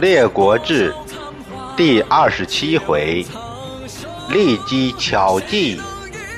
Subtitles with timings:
[0.02, 0.94] 《列国志》
[1.76, 3.22] 第二十七回：
[4.30, 5.78] 骊姬巧计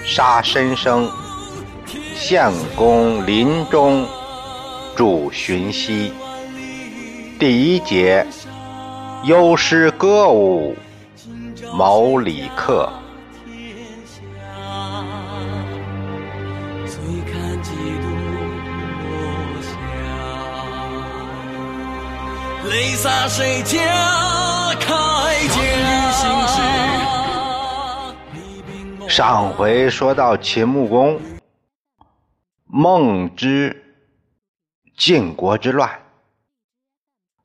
[0.05, 1.09] 杀申生，
[2.17, 4.05] 相公临终
[4.97, 6.13] 主寻息。
[7.39, 8.27] 第一节：
[9.23, 10.77] 优师歌舞
[11.73, 12.93] 谋李克。
[22.73, 23.79] 泪洒谁家
[24.81, 24.89] 铠
[25.47, 25.59] 甲？
[29.07, 31.21] 上回说到秦穆公
[32.65, 33.85] 梦之
[34.97, 36.01] 晋国之乱，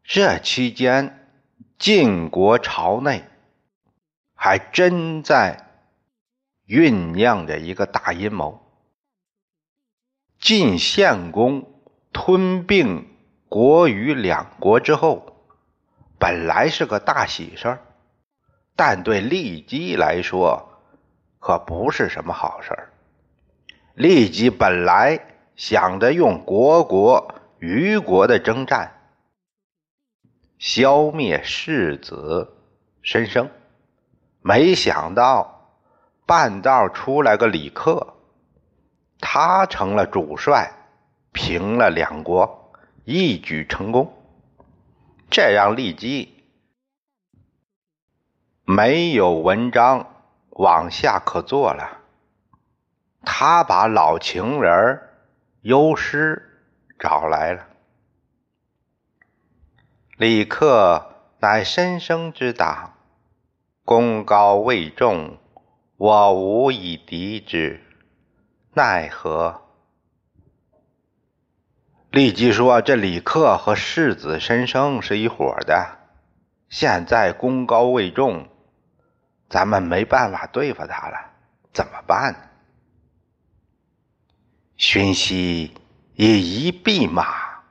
[0.02, 1.28] 这期间
[1.78, 3.26] 晋国朝内
[4.34, 5.84] 还真在
[6.66, 8.66] 酝酿着一个大阴谋。
[10.40, 11.70] 晋献公
[12.14, 13.17] 吞并。
[13.50, 15.46] 国与两国之后，
[16.20, 17.80] 本来是个大喜事儿，
[18.76, 20.68] 但对利基来说
[21.40, 22.92] 可不是什么好事儿。
[23.96, 25.20] 骊姬本来
[25.56, 28.92] 想着用国国与国的征战
[30.60, 32.54] 消灭世子
[33.02, 33.50] 申生，
[34.42, 35.72] 没想到
[36.26, 38.16] 半道出来个李克，
[39.22, 40.70] 他成了主帅，
[41.32, 42.57] 平了两国。
[43.10, 44.22] 一举成功，
[45.30, 46.44] 这让骊姬
[48.66, 52.02] 没有文章往下可做了。
[53.22, 55.02] 他把老情人
[55.62, 56.66] 优师
[57.00, 57.70] 找来了。
[60.18, 62.94] 李克乃申生之党，
[63.86, 65.38] 功高位重，
[65.96, 67.82] 我无以敌之，
[68.74, 69.62] 奈何？
[72.10, 75.98] 立即说：“这李克和世子申生是一伙的，
[76.70, 78.48] 现在功高位重，
[79.50, 81.34] 咱们没办法对付他了，
[81.74, 82.40] 怎么办呢？”
[84.78, 85.74] 荀息
[86.16, 87.64] 以一弼马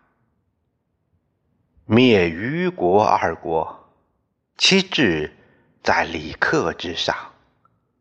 [1.84, 3.90] 灭虞国二国，
[4.58, 5.34] 其志
[5.82, 7.16] 在李克之上，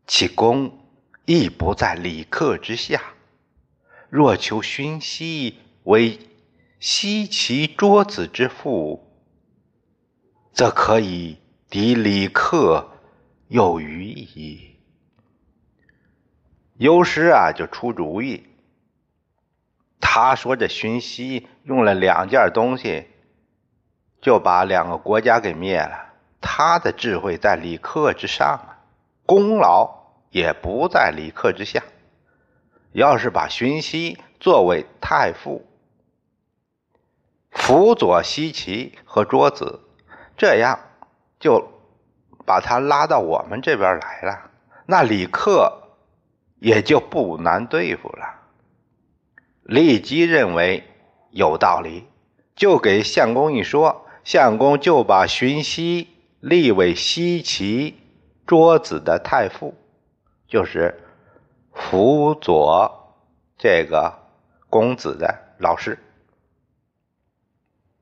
[0.06, 0.80] 其功
[1.26, 3.02] 亦不在李克之下。
[4.10, 6.20] 若求荀息为。
[6.78, 9.10] 西岐桌子之父，
[10.52, 12.92] 则可以敌李克
[13.48, 14.76] 有余矣。
[16.76, 18.44] 有时啊，就出主意。
[20.00, 23.08] 他说：“这荀息用了两件东西，
[24.22, 26.14] 就把两个国家给灭了。
[26.40, 28.86] 他的智慧在李克之上啊，
[29.26, 29.90] 功劳
[30.30, 31.82] 也不在李克之下。
[32.92, 35.66] 要是把荀息作为太傅。”
[37.56, 39.80] 辅佐西岐和桌子，
[40.38, 40.80] 这样
[41.40, 41.68] 就
[42.46, 44.52] 把他拉到我们这边来了。
[44.86, 45.90] 那李克
[46.60, 48.42] 也就不难对付了。
[49.64, 50.84] 立即认为
[51.32, 52.08] 有道理，
[52.56, 57.96] 就给相公一说，相公就把荀息立为西岐
[58.46, 59.74] 桌子的太傅，
[60.48, 61.02] 就是
[61.74, 63.16] 辅佐
[63.58, 64.14] 这个
[64.70, 65.98] 公子的老师。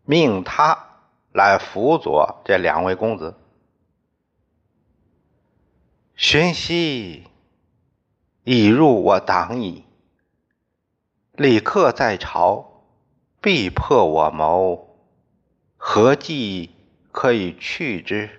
[0.06, 0.78] 命他
[1.32, 3.36] 来辅佐这两位公子。
[6.16, 7.28] 荀息
[8.44, 9.86] 已入我党矣。
[11.32, 12.84] 李克在朝，
[13.42, 14.98] 必破我谋，
[15.78, 16.76] 何计
[17.12, 18.30] 可以去之？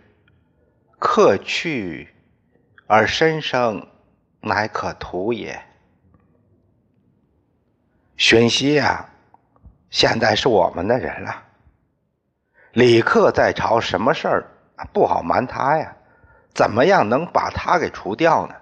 [0.98, 2.14] 克去
[2.86, 3.88] 而身生，
[4.40, 5.60] 乃可图也。
[8.16, 9.10] 荀息啊，
[9.90, 11.42] 现在是我们的人了。
[12.74, 14.50] 李克在朝，什么事儿
[14.92, 15.94] 不好瞒他呀？
[16.52, 18.54] 怎么样能把他给除掉呢？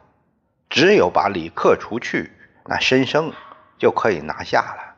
[0.69, 2.31] 只有把李克除去，
[2.67, 3.33] 那申生
[3.79, 4.97] 就可以拿下了。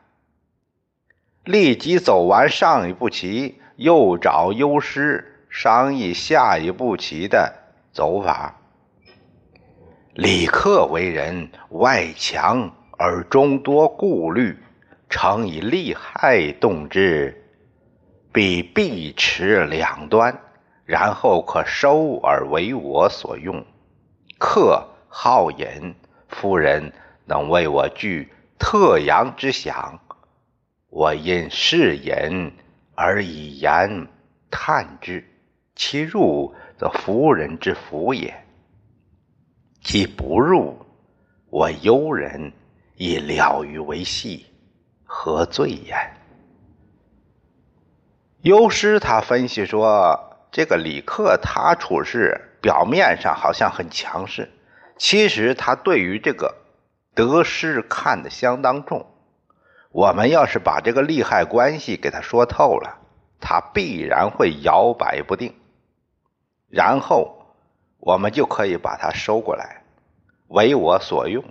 [1.45, 7.53] 立即走完上一步棋，又找优师商议下一步棋的
[7.93, 8.55] 走法。
[10.13, 14.57] 李克为人外强而中多顾虑，
[15.09, 17.44] 常以利害动之。
[18.35, 20.37] 必必持两端，
[20.83, 23.65] 然后可收而为我所用。
[24.37, 25.95] 客好饮，
[26.27, 26.91] 夫人
[27.23, 30.01] 能为我具特阳之享，
[30.89, 32.51] 我因是饮
[32.93, 34.05] 而以言
[34.51, 35.25] 叹之。
[35.73, 38.33] 其入，则夫人之福也；
[39.81, 40.85] 其不入，
[41.49, 42.51] 我忧人
[42.97, 44.45] 亦了于为戏，
[45.05, 45.95] 何罪焉？
[48.45, 54.51] 尤师他分析说，这个李克他处事表面上好像很强势，
[54.97, 56.53] 其实他对于这个
[57.15, 59.07] 得失看得相当重。
[59.91, 62.99] 我们要是把这个利害关系给他说透了，
[63.41, 65.55] 他必然会摇摆不定，
[66.69, 67.47] 然后
[67.97, 69.81] 我们就可以把他收过来，
[70.49, 71.43] 为我所用。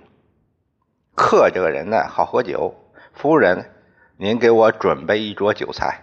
[1.17, 2.73] 客这个人呢，好喝酒，
[3.15, 3.73] 夫人，
[4.17, 6.03] 您给我准备一桌酒菜。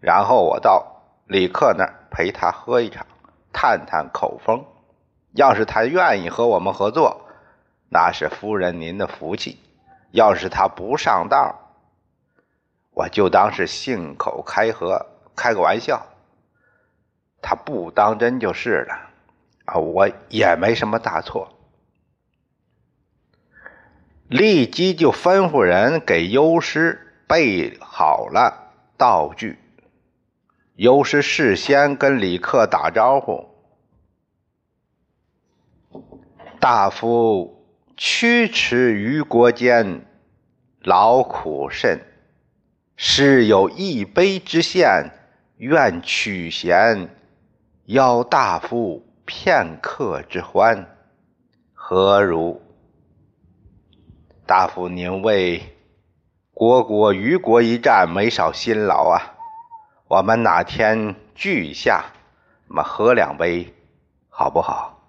[0.00, 3.06] 然后我到李克那儿陪他喝一场，
[3.52, 4.64] 探探口风。
[5.32, 7.28] 要是他愿意和我们合作，
[7.88, 9.58] 那是夫人您的福气；
[10.10, 11.54] 要是他不上道，
[12.90, 15.06] 我就当是信口开河，
[15.36, 16.04] 开个玩笑。
[17.40, 18.94] 他不当真就是了
[19.66, 21.54] 啊，我也没什么大错。
[24.26, 29.59] 立即就吩咐人给优师备好了道具。
[30.80, 33.46] 尤师事先跟李克打招呼
[36.58, 37.66] ：“大夫
[37.98, 40.06] 屈驰于国间，
[40.80, 42.00] 劳苦甚，
[42.96, 45.10] 是有一杯之献，
[45.58, 47.10] 愿取贤，
[47.84, 50.96] 邀大夫片刻之欢，
[51.74, 52.62] 何如？
[54.46, 55.60] 大夫您为
[56.54, 59.36] 国国于国一战，没少辛劳啊！”
[60.10, 62.06] 我们哪天聚一下，
[62.66, 63.72] 我们喝两杯，
[64.28, 65.00] 好不好？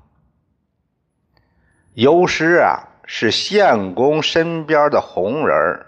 [1.96, 5.88] 尤师啊，是县公身边的红人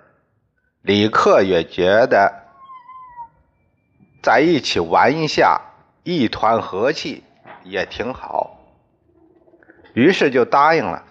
[0.82, 2.34] 李克也觉得
[4.24, 5.62] 在一起玩一下，
[6.02, 7.24] 一团和气
[7.64, 8.58] 也挺好，
[9.94, 11.04] 于是就答应了。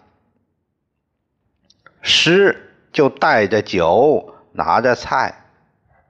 [2.01, 5.33] 师就带着酒，拿着菜，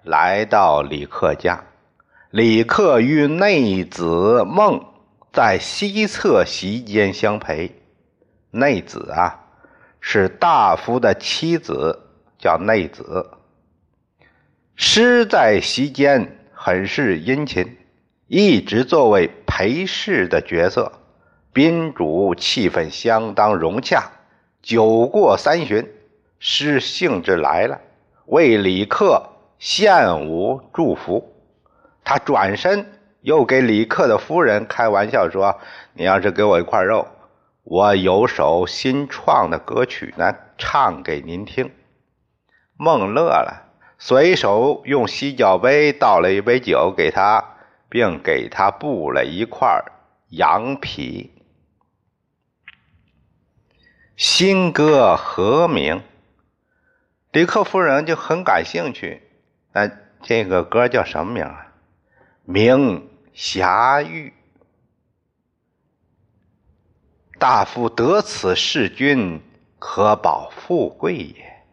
[0.02, 1.62] 来到李克家。
[2.32, 4.86] 李克与内子孟
[5.34, 7.70] 在西侧席间相陪。
[8.50, 9.38] 内子啊，
[10.00, 12.00] 是大夫的妻子，
[12.38, 13.32] 叫内子。
[14.74, 17.76] 师在席间很是殷勤，
[18.28, 20.90] 一直作为陪侍的角色。
[21.52, 24.10] 宾主气氛相当融洽。
[24.62, 25.86] 酒过三巡，
[26.38, 27.78] 师兴致来了，
[28.24, 29.22] 为李克
[29.58, 31.31] 献舞祝福。
[32.04, 35.60] 他转身又给李克的夫人开玩笑说
[35.94, 37.06] ：“你要是给我一块肉，
[37.62, 41.70] 我有首新创的歌曲呢，唱给您听。”
[42.76, 47.56] 孟乐了，随手用洗脚杯倒了一杯酒给他，
[47.88, 49.84] 并给他布了一块
[50.30, 51.30] 羊皮。
[54.16, 56.02] 新歌何名？
[57.30, 59.22] 李克夫人就很感兴趣。
[59.72, 59.90] 那
[60.20, 61.71] 这个歌叫什么名啊？
[62.44, 64.32] 名侠玉，
[67.38, 69.40] 大夫得此弑君，
[69.78, 71.64] 可保富贵也。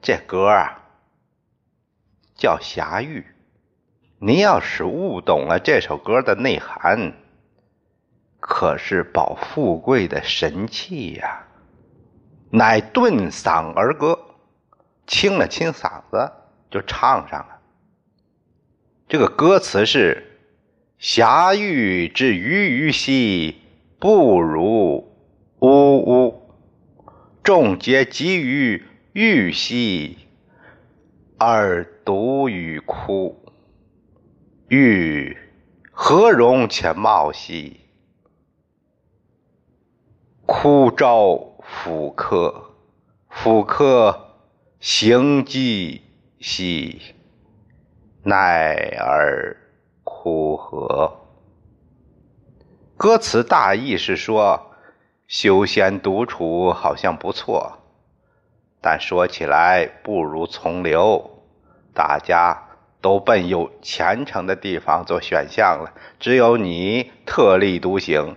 [0.00, 0.78] 这歌啊，
[2.36, 3.26] 叫侠玉。
[4.20, 7.12] 你要是悟懂了这首歌的内涵，
[8.38, 11.44] 可是保富贵的神器呀！
[12.50, 14.16] 乃顿嗓而歌，
[15.08, 16.32] 清了清嗓子，
[16.70, 17.57] 就唱上了。
[19.08, 20.38] 这个歌词是
[21.00, 23.56] ：“霞玉之鱼鱼兮，
[23.98, 25.10] 不如
[25.60, 26.42] 呜呜；
[27.42, 28.84] 众皆集于
[29.14, 30.18] 玉兮，
[31.38, 33.46] 而独与哭。
[34.68, 35.38] 玉
[35.90, 37.80] 何容且貌兮，
[40.44, 42.74] 枯朝复客，
[43.30, 44.34] 复客
[44.80, 46.02] 行迹
[46.40, 47.00] 兮。”
[48.28, 49.56] 奈而
[50.04, 51.16] 枯何？
[52.94, 54.70] 歌词大意是说，
[55.26, 57.78] 修仙独处好像不错，
[58.82, 61.42] 但说起来不如从流。
[61.94, 62.68] 大家
[63.00, 68.36] 都奔有前程的地方做选项了，只有你特立独行。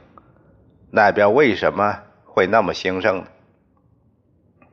[0.89, 3.27] 那边为什么会那么兴盛呢？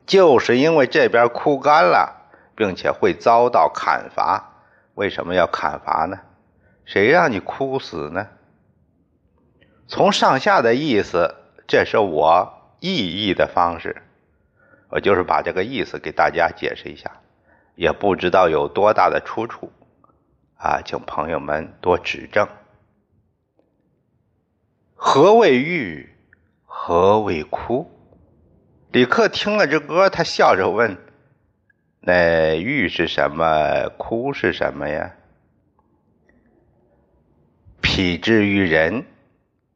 [0.07, 4.55] 就是因为这边枯干了，并且会遭到砍伐。
[4.99, 6.19] 为什么要砍伐呢？
[6.85, 8.27] 谁让你枯死呢？
[9.87, 11.37] 从上下的意思，
[11.69, 14.03] 这是我意译的方式，
[14.89, 17.13] 我就是把这个意思给大家解释一下，
[17.77, 19.71] 也不知道有多大的出处
[20.57, 22.49] 啊，请朋友们多指正。
[24.97, 26.13] 何谓玉？
[26.65, 27.89] 何谓枯？
[28.91, 30.99] 李克听了这歌，他笑着问。
[32.01, 33.89] 那玉是什么？
[33.99, 35.15] 枯是什么呀？
[37.81, 39.05] 匹之于人。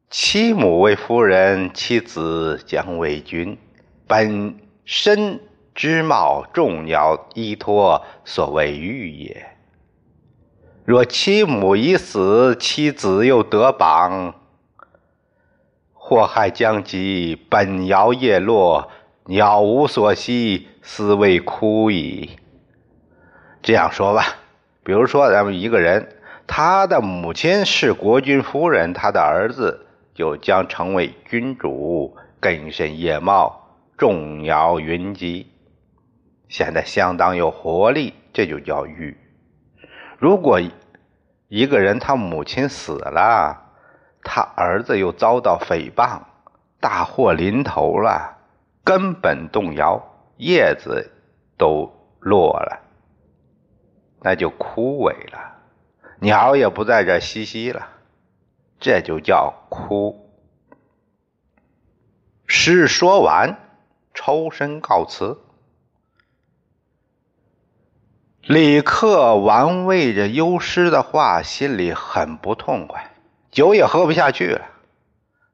[0.09, 3.57] 其母为夫人，其子将为君。
[4.07, 5.39] 本身
[5.73, 9.47] 之貌，众鸟依托，所谓玉也。
[10.85, 14.35] 若其母已死，其子又得榜，
[15.93, 18.91] 祸害将及，本摇叶落，
[19.25, 22.37] 鸟无所栖，斯谓枯矣。
[23.61, 24.23] 这样说吧，
[24.83, 26.15] 比如说咱们一个人，
[26.45, 29.79] 他的母亲是国君夫人，他的儿子。
[30.15, 35.47] 就将成为君主，根深叶茂，众鸟云集，
[36.47, 38.13] 显得相当有活力。
[38.31, 39.17] 这就叫育。
[40.19, 40.61] 如果
[41.47, 43.59] 一个人他母亲死了，
[44.23, 46.19] 他儿子又遭到诽谤，
[46.79, 48.32] 大祸临头了，
[48.83, 50.01] 根本动摇，
[50.37, 51.11] 叶子
[51.57, 52.81] 都落了，
[54.21, 55.55] 那就枯萎了，
[56.19, 57.87] 鸟也不在这栖息了。
[58.79, 60.29] 这就叫哭。
[62.45, 63.57] 诗说完，
[64.13, 65.39] 抽身告辞。
[68.41, 73.11] 李克玩味着幽师的话，心里很不痛快，
[73.49, 74.65] 酒也喝不下去了。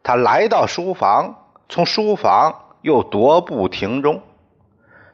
[0.01, 4.21] 他来到书房，从书房又踱步庭中，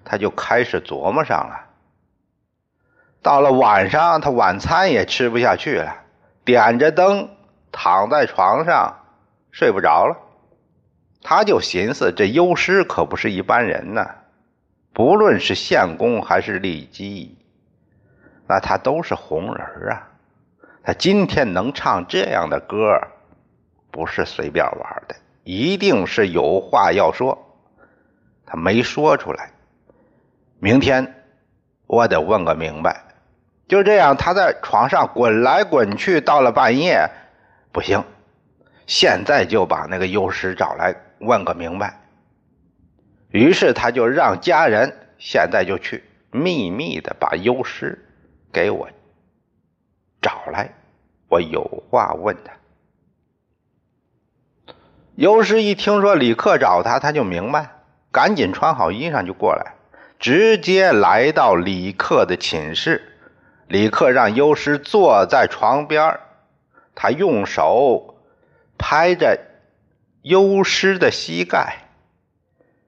[0.04, 1.66] 他就开始琢磨上了。
[3.22, 6.04] 到了晚上，他晚餐也吃不下去了，
[6.44, 7.30] 点着灯。
[7.78, 9.02] 躺在床上
[9.52, 10.16] 睡不着了，
[11.22, 14.16] 他就寻思：这幽师可不是一般人呐，
[14.94, 17.38] 不论是献公还是骊姬，
[18.48, 20.08] 那他都是红人啊。
[20.86, 22.98] 他今天能唱这样的歌，
[23.92, 27.45] 不是随便玩的，一定是有话要说。
[28.46, 29.52] 他没说出来，
[30.60, 31.24] 明天
[31.88, 33.04] 我得问个明白。
[33.68, 37.10] 就这样，他在床上滚来滚去，到了半夜。
[37.72, 38.04] 不行，
[38.86, 42.00] 现在就把那个幽师找来问个明白。
[43.30, 48.08] 于是他就让家人现在就去秘密的把幽师
[48.54, 48.88] 给我
[50.22, 50.74] 找来，
[51.28, 52.54] 我有话问他。
[55.16, 57.75] 幽师一听说李克找他，他就明白，
[58.16, 59.74] 赶紧穿好衣裳就过来，
[60.20, 63.12] 直接来到李克的寝室。
[63.68, 66.18] 李克让优师坐在床边
[66.96, 68.16] 他用手
[68.78, 69.38] 拍着
[70.22, 71.90] 优师的膝盖，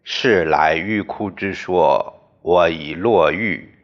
[0.05, 3.75] 是来欲哭之说：“我已落狱，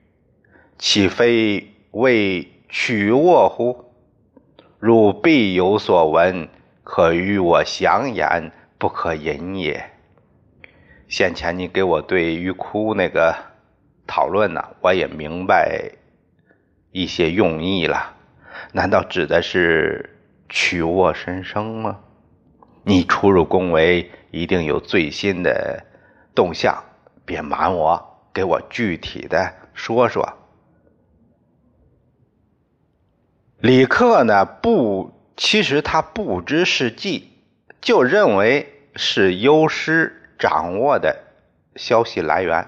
[0.78, 3.92] 岂非为取卧乎？
[4.80, 6.48] 汝必有所闻，
[6.86, 9.90] 可与我详言，不可隐也。”
[11.14, 13.36] 先前你给我对欲哭那个
[14.08, 15.92] 讨论呢，我也明白
[16.92, 18.16] 一些用意了。
[18.72, 20.10] 难道指的是？
[20.50, 22.00] 曲沃神生吗？
[22.84, 25.86] 你出入宫闱，一定有最新的
[26.34, 26.84] 动向，
[27.26, 30.28] 别瞒我，给我具体的说说。
[33.60, 34.46] 李克呢？
[34.46, 37.34] 不，其实他不知是计，
[37.82, 41.24] 就认为是优师掌握的
[41.78, 42.68] 消息来源。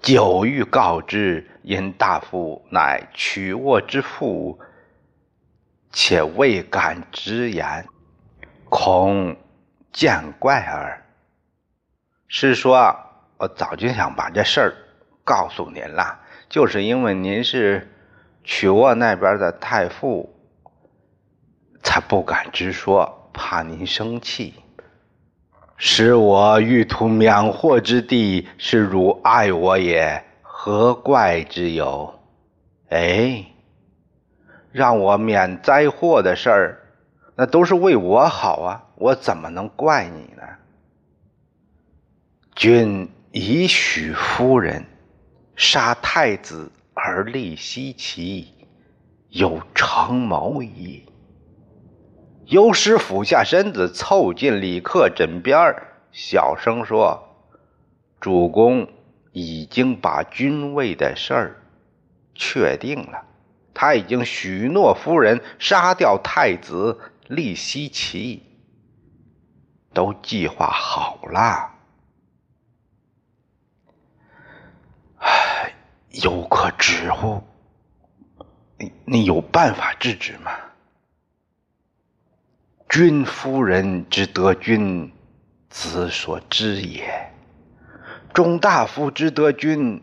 [0.00, 4.58] 久欲告之，因大夫乃曲卧之父。
[5.90, 7.86] 且未敢直言，
[8.70, 9.36] 恐
[9.92, 11.04] 见怪耳。
[12.26, 12.96] 是说，
[13.36, 14.74] 我早就想把这事儿
[15.22, 17.94] 告诉您了，就是因为您是
[18.42, 20.34] 曲沃那边的太傅，
[21.82, 24.61] 才不敢直说，怕您生气。
[25.84, 32.20] 使我欲图免祸之地，是汝爱我也，何怪之有？
[32.90, 33.44] 哎。
[34.70, 36.78] 让我免灾祸的事儿，
[37.34, 38.80] 那都是为我好啊！
[38.94, 40.44] 我怎么能怪你呢？
[42.54, 44.84] 君以许夫人
[45.56, 48.46] 杀太子而立西岐，
[49.30, 51.02] 有成谋矣。
[52.46, 55.74] 尤师俯下身子，凑近李克枕边
[56.10, 57.46] 小声说
[58.20, 58.88] ：“主公
[59.32, 61.62] 已经把君位的事儿
[62.34, 63.24] 确定了。”
[63.74, 68.40] 他已经许诺夫人杀掉太子立西岐，
[69.94, 71.70] 都计划好了。
[75.16, 75.72] 唉，
[76.10, 77.42] 有可止乎？
[78.76, 80.50] 你你有办法制止吗？
[82.92, 85.10] 君夫人之得君，
[85.70, 87.00] 子所知也；
[88.34, 90.02] 中大夫之得君，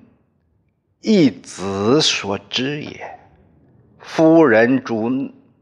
[1.00, 3.20] 亦子所知也。
[4.00, 5.08] 夫人主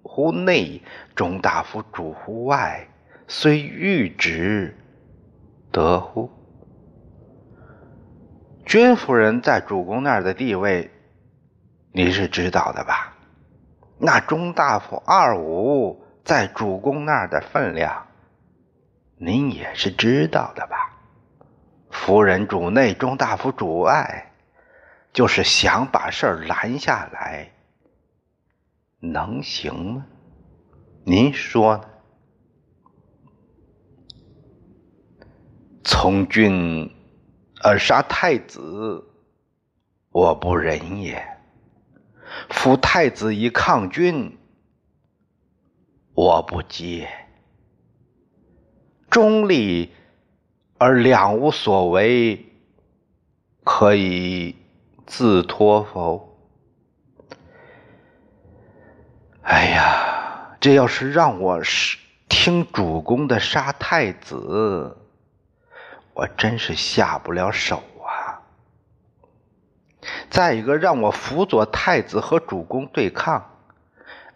[0.04, 0.82] 乎内，
[1.16, 2.88] 中大夫主乎外，
[3.28, 4.74] 虽欲止，
[5.70, 6.32] 得乎？
[8.66, 10.90] 君夫人在主公那儿的地位，
[11.92, 13.18] 你是知道的吧？
[13.98, 18.06] 那中大夫二五在主公那儿的分量，
[19.16, 20.94] 您也是知道的吧？
[21.90, 24.34] 夫人主内，中大夫主外，
[25.14, 27.50] 就是想把事儿拦下来，
[29.00, 30.06] 能行吗？
[31.06, 31.86] 您说呢？
[35.82, 36.94] 从军
[37.64, 39.02] 而杀太子，
[40.12, 41.16] 我不忍也；
[42.50, 44.38] 夫太子以抗君，
[46.18, 47.08] 我不接。
[49.08, 49.94] 中立。
[50.80, 52.54] 而两无所为，
[53.64, 54.56] 可以
[55.08, 56.38] 自托否？
[59.42, 61.98] 哎呀，这要是让我是
[62.30, 64.96] 听主公的杀太子，
[66.14, 68.46] 我真是下不了手啊！
[70.30, 73.50] 再一个，让我辅佐太子和主公对抗，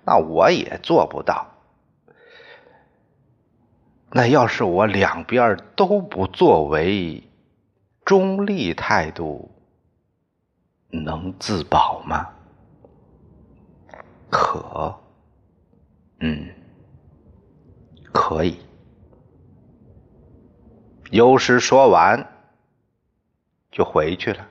[0.04, 1.51] 那我也做不到。
[4.14, 7.24] 那要是我两边都不作为，
[8.04, 9.50] 中立态度，
[10.90, 12.28] 能自保吗？
[14.30, 15.00] 可，
[16.20, 16.50] 嗯，
[18.12, 18.60] 可以。
[21.10, 22.28] 有诗说完，
[23.72, 24.46] 就回去了。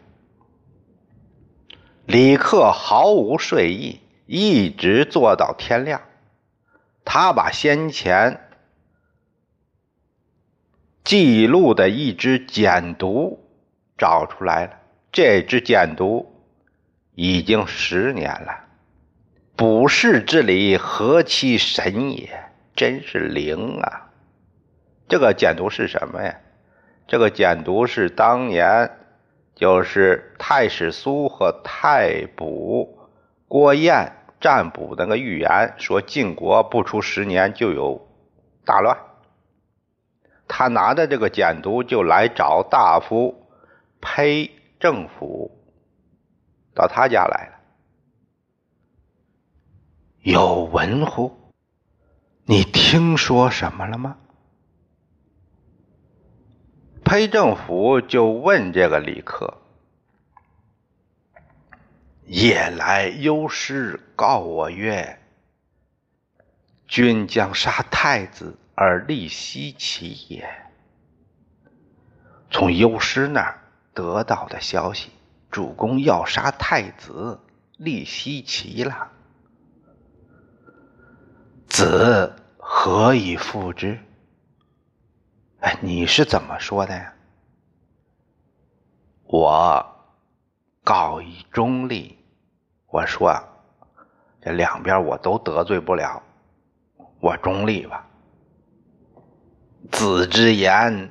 [2.07, 6.01] 李克毫无睡意，一直坐到天亮。
[7.05, 8.46] 他把先前。
[11.11, 13.37] 记录的一支简牍
[13.99, 14.75] 找出来了，
[15.11, 16.25] 这支简牍
[17.16, 18.66] 已经十年了。
[19.57, 22.31] 卜筮之理，何其神也！
[22.77, 24.09] 真是灵啊！
[25.09, 26.33] 这个简牍是什么呀？
[27.09, 28.88] 这个简牍是当年
[29.57, 33.09] 就是太史苏和太卜
[33.49, 38.09] 郭燕占卜那个预言，说晋国不出十年就有
[38.64, 38.96] 大乱。
[40.53, 43.47] 他拿着这个简牍就来找大夫
[44.01, 45.57] 裴政府，
[46.75, 47.61] 到他家来了。
[50.23, 51.53] 有文乎？
[52.47, 54.17] 你听说什么了吗？
[57.05, 59.57] 裴政府就问这个李克：
[62.27, 65.21] 夜来幽师告我曰
[66.89, 70.49] ：“君将杀太子。”而立西岐也。
[72.51, 73.61] 从幽师那儿
[73.93, 75.11] 得到的消息，
[75.51, 77.38] 主公要杀太子，
[77.77, 79.11] 立西岐了。
[81.69, 83.99] 子何以复之？
[85.61, 87.12] 哎，你是怎么说的呀？
[89.25, 89.95] 我
[90.83, 92.16] 告以中立。
[92.87, 93.38] 我说，
[94.40, 96.23] 这两边我都得罪不了，
[97.21, 98.07] 我中立吧。
[100.01, 101.11] 子之言，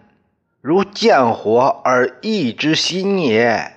[0.61, 3.71] 如见火而易之心也。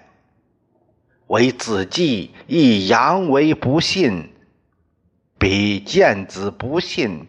[1.26, 4.32] 为子计以阳为不信，
[5.38, 7.26] 彼见子不信，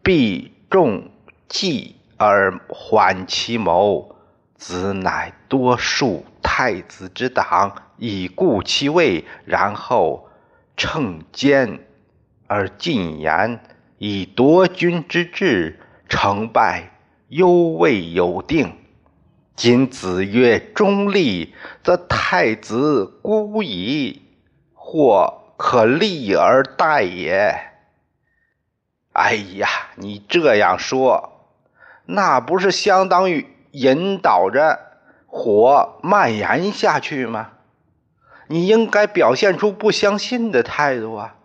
[0.00, 1.10] 必重
[1.48, 4.14] 计而缓其谋。
[4.54, 10.28] 子乃多数太子之党，以固其位，然后
[10.76, 11.80] 乘奸
[12.46, 13.58] 而进言，
[13.98, 16.92] 以夺君之志，成败。
[17.28, 18.76] 犹未有定，
[19.56, 24.22] 今子曰中立，则太子孤矣，
[24.74, 27.58] 或可立而待也。
[29.14, 31.48] 哎呀，你这样说，
[32.04, 34.78] 那不是相当于引导着
[35.26, 37.52] 火蔓延下去吗？
[38.48, 41.36] 你应该表现出不相信的态度啊，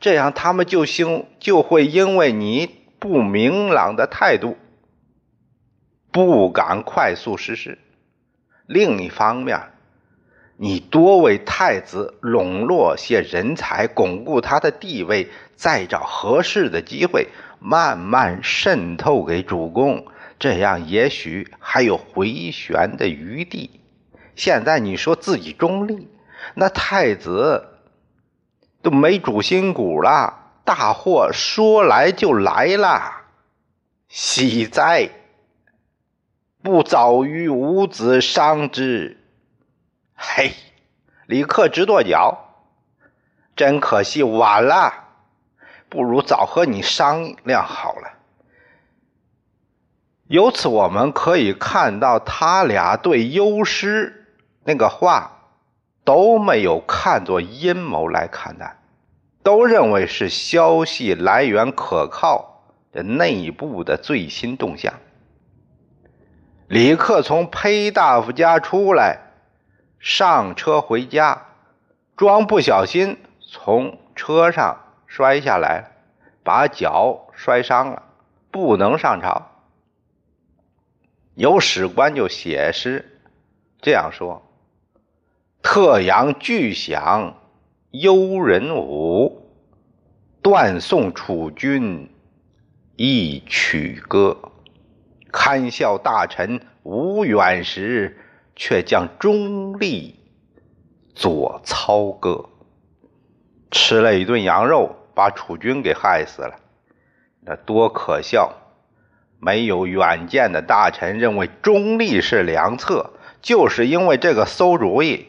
[0.00, 4.56] 这样他们就兴就会因为你不明朗的态度。
[6.16, 7.76] 不敢快速实施。
[8.64, 9.60] 另一方面，
[10.56, 17.28] 你多为太子笼络些人才，巩固他的地位，再找合适的机会，
[17.60, 20.06] 慢慢渗透给主公，
[20.38, 23.82] 这样也许还有回旋的余地。
[24.34, 26.08] 现在你说自己中立，
[26.54, 27.62] 那太子
[28.80, 30.32] 都没主心骨了，
[30.64, 33.12] 大祸说来就来了，
[34.08, 35.10] 喜哉！
[36.66, 39.18] 不早于五子伤之，
[40.16, 40.50] 嘿，
[41.26, 42.56] 李克直跺脚。
[43.54, 44.92] 真可惜，晚了，
[45.88, 48.14] 不如早和你商量好了。
[50.26, 54.26] 由此我们可以看到，他俩对优师
[54.64, 55.52] 那个话
[56.02, 58.76] 都没有看作阴谋来看待，
[59.44, 64.92] 都认为是消息来源可靠的内部的最新动向。
[66.68, 69.20] 李克从裴大夫家出来，
[70.00, 71.46] 上车回家，
[72.16, 73.18] 装不小心。
[73.48, 75.92] 从车上摔下来，
[76.42, 78.02] 把脚摔伤了，
[78.50, 79.52] 不能上朝。
[81.36, 83.20] 有史官就写诗
[83.80, 84.42] 这样说
[85.62, 87.36] ：“特阳巨响
[87.92, 89.48] 幽人舞，
[90.42, 92.10] 断送楚军
[92.96, 94.36] 一曲歌。
[95.32, 98.18] 堪笑大臣无远识，
[98.54, 100.20] 却将中立
[101.14, 102.50] 左操戈。”
[103.70, 106.56] 吃了一顿羊肉，把楚军给害死了，
[107.40, 108.54] 那多可笑！
[109.38, 113.10] 没有远见的大臣认为中立是良策，
[113.42, 115.26] 就是因为这个馊主意，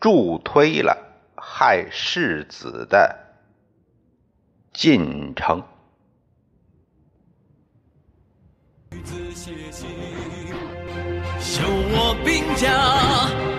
[0.00, 0.98] 助推了
[1.36, 3.16] 害世子的
[4.72, 5.62] 进程。
[8.94, 9.88] 与子偕行，
[11.40, 13.53] 修我兵甲。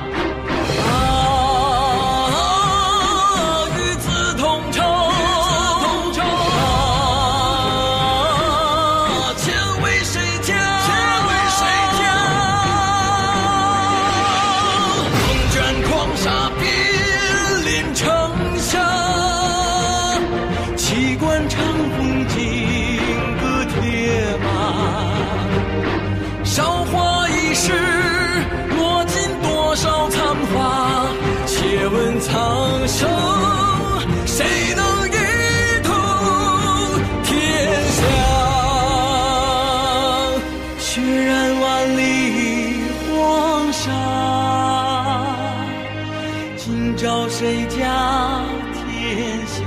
[46.96, 49.60] 照谁家天下？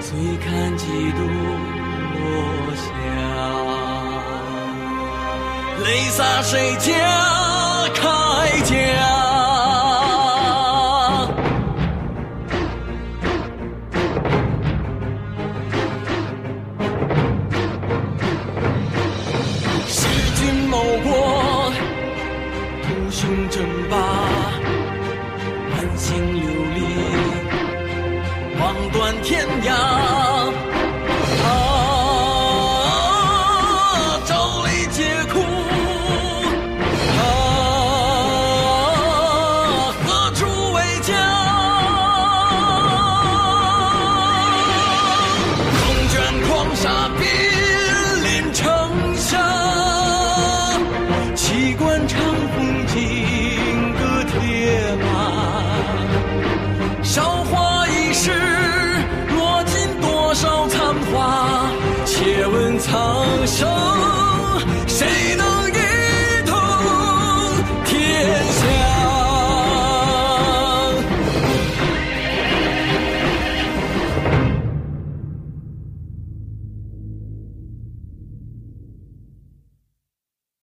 [0.00, 0.10] 醉
[0.44, 1.20] 看几度
[2.14, 2.20] 落
[2.76, 2.86] 霞，
[5.84, 6.86] 泪洒谁家
[7.94, 8.00] 铠
[8.64, 9.17] 甲？